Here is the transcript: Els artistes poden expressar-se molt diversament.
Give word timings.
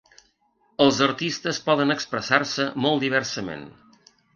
Els 0.85 1.01
artistes 1.09 1.61
poden 1.69 1.97
expressar-se 1.99 2.69
molt 2.87 3.09
diversament. 3.09 3.73